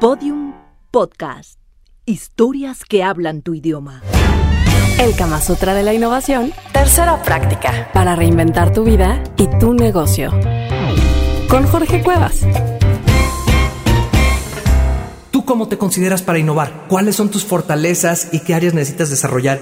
[0.00, 0.52] Podium
[0.90, 1.58] Podcast.
[2.04, 4.02] Historias que hablan tu idioma.
[5.00, 10.32] El Kama Sutra de la Innovación, tercera práctica para reinventar tu vida y tu negocio.
[11.48, 12.42] Con Jorge Cuevas.
[15.30, 16.84] ¿Tú cómo te consideras para innovar?
[16.88, 19.60] ¿Cuáles son tus fortalezas y qué áreas necesitas desarrollar?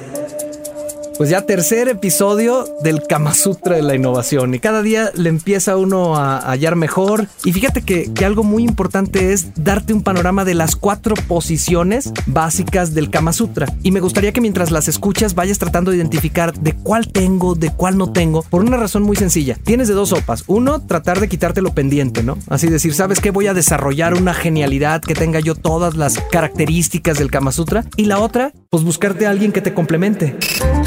[1.16, 5.76] Pues ya tercer episodio del Kama Sutra de la innovación y cada día le empieza
[5.76, 10.44] uno a hallar mejor y fíjate que, que, algo muy importante es darte un panorama
[10.44, 15.36] de las cuatro posiciones básicas del Kama Sutra y me gustaría que mientras las escuchas
[15.36, 19.16] vayas tratando de identificar de cuál tengo, de cuál no tengo, por una razón muy
[19.16, 19.56] sencilla.
[19.62, 20.44] Tienes de dos sopas.
[20.48, 22.38] Uno, tratar de quitarte lo pendiente, ¿no?
[22.48, 23.30] Así decir, ¿sabes qué?
[23.30, 28.06] Voy a desarrollar una genialidad que tenga yo todas las características del Kama Sutra y
[28.06, 30.36] la otra, pues buscarte a alguien que te complemente.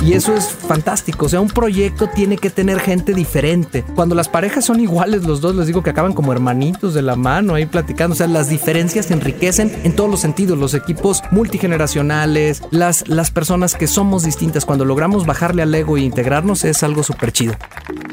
[0.06, 1.28] Y eso es fantástico.
[1.28, 3.86] O sea, un proyecto tiene que tener gente diferente.
[3.96, 7.16] Cuando las parejas son iguales, los dos les digo que acaban como hermanitos de la
[7.16, 8.14] mano ahí platicando.
[8.14, 10.58] O sea, las diferencias enriquecen en todos los sentidos.
[10.58, 14.66] Los equipos multigeneracionales, las, las personas que somos distintas.
[14.66, 17.54] Cuando logramos bajarle al ego e integrarnos es algo súper chido.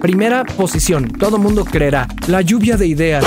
[0.00, 1.10] Primera posición.
[1.10, 2.06] Todo mundo creerá.
[2.28, 3.24] La lluvia de ideas.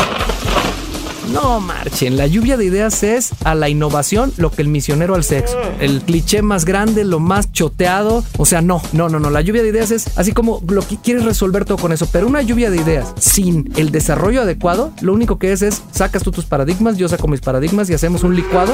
[1.32, 5.24] No marchen, la lluvia de ideas es a la innovación lo que el misionero al
[5.24, 5.58] sexo.
[5.80, 8.24] El cliché más grande, lo más choteado.
[8.38, 9.30] O sea, no, no, no, no.
[9.30, 12.08] La lluvia de ideas es así como lo que quieres resolver todo con eso.
[12.12, 16.24] Pero una lluvia de ideas sin el desarrollo adecuado, lo único que es es sacas
[16.24, 18.74] tú tus paradigmas, yo saco mis paradigmas y hacemos un licuado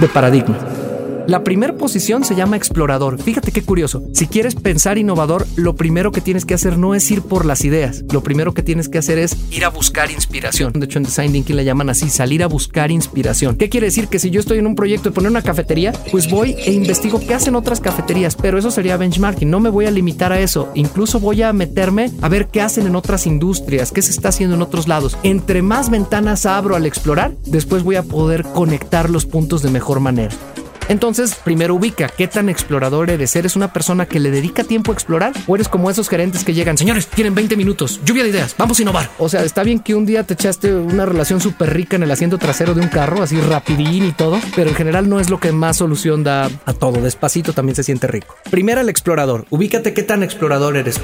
[0.00, 0.73] de paradigmas.
[1.26, 3.18] La primera posición se llama explorador.
[3.20, 4.02] Fíjate qué curioso.
[4.12, 7.64] Si quieres pensar innovador, lo primero que tienes que hacer no es ir por las
[7.64, 8.04] ideas.
[8.12, 10.72] Lo primero que tienes que hacer es ir a buscar inspiración.
[10.74, 13.56] De hecho, en Design Thinking le llaman así, salir a buscar inspiración.
[13.56, 14.08] ¿Qué quiere decir?
[14.08, 17.18] Que si yo estoy en un proyecto de poner una cafetería, pues voy e investigo
[17.20, 18.36] qué hacen otras cafeterías.
[18.36, 19.48] Pero eso sería benchmarking.
[19.48, 20.68] No me voy a limitar a eso.
[20.74, 24.56] Incluso voy a meterme a ver qué hacen en otras industrias, qué se está haciendo
[24.56, 25.16] en otros lados.
[25.22, 30.00] Entre más ventanas abro al explorar, después voy a poder conectar los puntos de mejor
[30.00, 30.34] manera.
[30.88, 33.34] Entonces, primero ubica qué tan explorador eres.
[33.36, 35.32] ¿Eres una persona que le dedica tiempo a explorar?
[35.46, 38.78] ¿O eres como esos gerentes que llegan, señores, tienen 20 minutos, lluvia de ideas, vamos
[38.78, 39.10] a innovar?
[39.18, 42.10] O sea, está bien que un día te echaste una relación súper rica en el
[42.10, 45.40] asiento trasero de un carro, así rapidín y todo, pero en general no es lo
[45.40, 47.00] que más solución da a todo.
[47.00, 48.36] Despacito también se siente rico.
[48.50, 49.46] Primero, el explorador.
[49.50, 51.00] Ubícate qué tan explorador eres.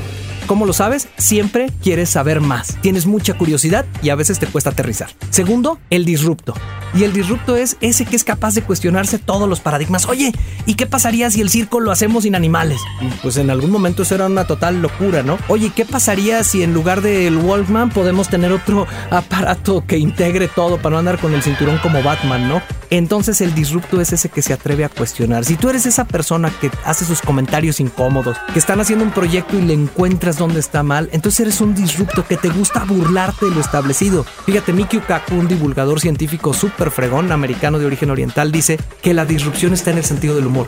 [0.50, 1.06] ¿Cómo lo sabes?
[1.16, 2.76] Siempre quieres saber más.
[2.80, 5.10] Tienes mucha curiosidad y a veces te cuesta aterrizar.
[5.30, 6.54] Segundo, el disrupto.
[6.92, 10.06] Y el disrupto es ese que es capaz de cuestionarse todos los paradigmas.
[10.06, 10.32] Oye,
[10.66, 12.80] ¿y qué pasaría si el circo lo hacemos sin animales?
[13.22, 15.38] Pues en algún momento eso era una total locura, ¿no?
[15.46, 20.78] Oye, ¿qué pasaría si en lugar del Walkman podemos tener otro aparato que integre todo
[20.78, 22.60] para no andar con el cinturón como Batman, ¿no?
[22.90, 25.44] Entonces el disrupto es ese que se atreve a cuestionar.
[25.44, 29.56] Si tú eres esa persona que hace sus comentarios incómodos, que están haciendo un proyecto
[29.56, 33.52] y le encuentras dónde está mal, entonces eres un disrupto que te gusta burlarte de
[33.52, 34.24] lo establecido.
[34.44, 39.24] Fíjate, Mikio Kaku, un divulgador científico súper fregón, americano de origen oriental, dice que la
[39.24, 40.66] disrupción está en el sentido del humor.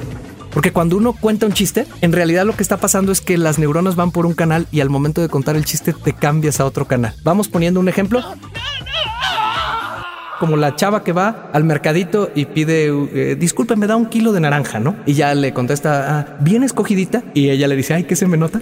[0.52, 3.58] Porque cuando uno cuenta un chiste, en realidad lo que está pasando es que las
[3.58, 6.66] neuronas van por un canal y al momento de contar el chiste te cambias a
[6.66, 7.14] otro canal.
[7.24, 8.22] Vamos poniendo un ejemplo
[10.42, 14.32] como la chava que va al mercadito y pide, eh, disculpe, me da un kilo
[14.32, 14.96] de naranja, ¿no?
[15.06, 17.22] Y ya le contesta, ah, bien escogidita.
[17.32, 18.60] Y ella le dice, ay, ¿qué se me nota?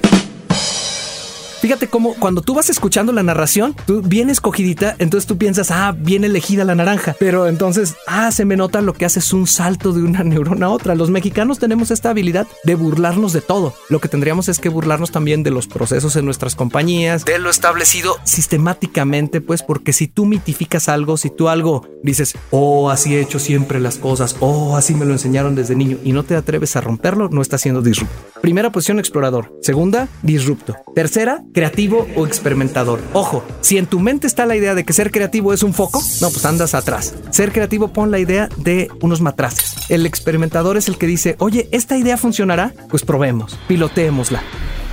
[1.61, 5.95] Fíjate cómo cuando tú vas escuchando la narración, tú bien escogidita, entonces tú piensas, ah,
[5.97, 7.15] bien elegida la naranja.
[7.19, 10.67] Pero entonces, ah, se me nota lo que hace es un salto de una neurona
[10.67, 10.95] a otra.
[10.95, 13.75] Los mexicanos tenemos esta habilidad de burlarnos de todo.
[13.91, 17.51] Lo que tendríamos es que burlarnos también de los procesos en nuestras compañías, de lo
[17.51, 23.21] establecido sistemáticamente, pues porque si tú mitificas algo, si tú algo dices, oh, así he
[23.21, 26.75] hecho siempre las cosas, oh, así me lo enseñaron desde niño y no te atreves
[26.77, 28.15] a romperlo, no estás siendo disrupto.
[28.41, 29.53] Primera posición, explorador.
[29.61, 30.77] Segunda, disrupto.
[30.95, 33.01] Tercera, creativo o experimentador.
[33.13, 36.03] Ojo, si en tu mente está la idea de que ser creativo es un foco,
[36.21, 37.15] no, pues andas atrás.
[37.31, 39.75] Ser creativo pon la idea de unos matraces.
[39.89, 42.75] El experimentador es el que dice, oye, ¿esta idea funcionará?
[42.89, 44.43] Pues probemos, piloteémosla.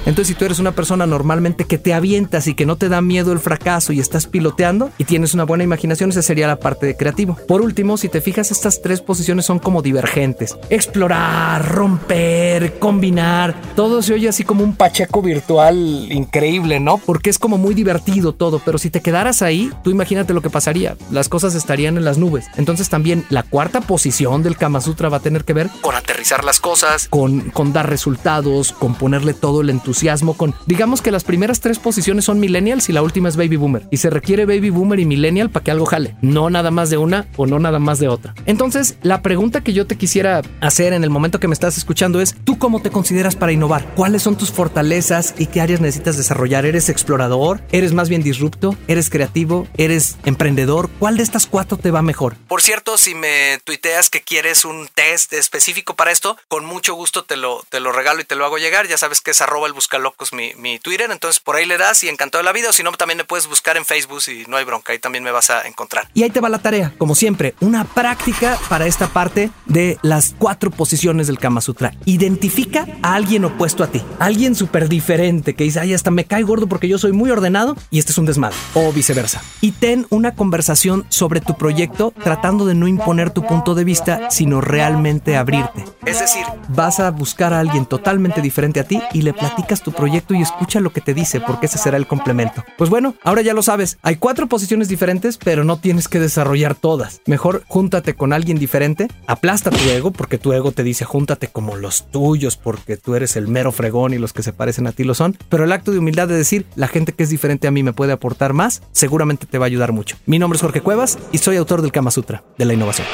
[0.08, 3.02] Entonces, si tú eres una persona normalmente que te avientas y que no te da
[3.02, 6.86] miedo el fracaso y estás piloteando y tienes una buena imaginación, esa sería la parte
[6.86, 7.38] de creativo.
[7.46, 10.56] Por último, si te fijas, estas tres posiciones son como divergentes.
[10.70, 13.54] Explorar, romper, combinar.
[13.76, 15.76] Todo se oye así como un pacheco virtual
[16.10, 17.00] increíble, ¿no?
[17.00, 20.50] Porque es como muy divertido todo, pero si te quedaras ahí, tú imagínate lo que
[20.50, 20.96] pasaría.
[21.12, 22.46] Las cosas estarían en las nubes.
[22.56, 26.46] Entonces también la cuarta posición del Kama Sutra va a tener que ver con aterrizar
[26.46, 31.10] las cosas, con, con dar resultados, con ponerle todo el entusiasmo entusiasmo, con, digamos que
[31.10, 33.88] las primeras tres posiciones son millennials y la última es baby boomer.
[33.90, 36.98] Y se requiere baby boomer y millennial para que algo jale, no nada más de
[36.98, 38.36] una o no nada más de otra.
[38.46, 42.22] Entonces, la pregunta que yo te quisiera hacer en el momento que me estás escuchando
[42.22, 43.86] es, ¿tú cómo te consideras para innovar?
[43.96, 46.66] ¿Cuáles son tus fortalezas y qué áreas necesitas desarrollar?
[46.66, 47.62] ¿Eres explorador?
[47.72, 48.76] ¿Eres más bien disrupto?
[48.88, 49.68] ¿Eres creativo?
[49.78, 50.92] ¿Eres emprendedor?
[51.00, 52.36] ¿Cuál de estas cuatro te va mejor?
[52.48, 57.24] Por cierto, si me tuiteas que quieres un test específico para esto, con mucho gusto
[57.24, 58.88] te lo, te lo regalo y te lo hago llegar.
[58.88, 62.04] Ya sabes que es arroba el buscalocos mi, mi Twitter, entonces por ahí le das
[62.04, 62.70] y encantado de la vida.
[62.70, 65.24] O si no, también me puedes buscar en Facebook y no hay bronca, ahí también
[65.24, 66.10] me vas a encontrar.
[66.14, 70.36] Y ahí te va la tarea, como siempre, una práctica para esta parte de las
[70.38, 71.94] cuatro posiciones del Kama Sutra.
[72.04, 76.44] Identifica a alguien opuesto a ti, alguien súper diferente que dice, ay, hasta me cae
[76.44, 79.42] gordo porque yo soy muy ordenado y este es un desmadre, o viceversa.
[79.62, 84.30] Y ten una conversación sobre tu proyecto tratando de no imponer tu punto de vista,
[84.32, 85.86] sino realmente abrirte.
[86.06, 89.92] Es decir, vas a buscar a alguien totalmente diferente a ti y le platicas tu
[89.92, 92.64] proyecto y escucha lo que te dice, porque ese será el complemento.
[92.78, 96.76] Pues bueno, ahora ya lo sabes, hay cuatro posiciones diferentes, pero no tienes que desarrollar
[96.76, 97.22] todas.
[97.26, 101.76] Mejor júntate con alguien diferente, aplasta tu ego, porque tu ego te dice júntate como
[101.76, 105.04] los tuyos, porque tú eres el mero fregón y los que se parecen a ti
[105.04, 105.38] lo son.
[105.50, 107.94] Pero el acto de humildad de decir, la gente que es diferente a mí me
[107.94, 110.18] puede aportar más, seguramente te va a ayudar mucho.
[110.26, 113.08] Mi nombre es Jorge Cuevas y soy autor del Kama Sutra, de la innovación.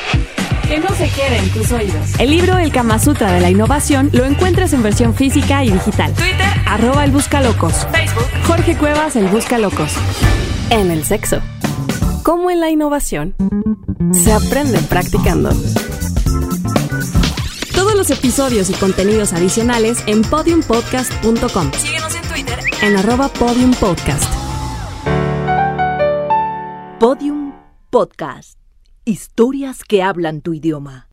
[0.74, 2.20] Que no se queden tus oídos.
[2.20, 6.12] El libro El Kama Sutra de la innovación lo encuentras en versión física y digital.
[6.16, 7.86] Twitter, arroba el buscalocos.
[7.92, 9.94] Facebook, Jorge Cuevas el buscalocos.
[10.72, 11.42] En el sexo.
[12.24, 13.36] Como en la innovación,
[14.14, 15.52] se aprende practicando.
[17.76, 21.72] Todos los episodios y contenidos adicionales en podiumpodcast.com.
[21.74, 24.34] Síguenos en Twitter en arroba podiumpodcast.
[27.00, 27.54] Podium
[27.92, 28.63] Podcast.
[29.06, 31.10] Historias que hablan tu idioma.